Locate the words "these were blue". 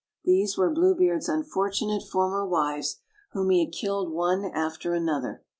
0.23-0.95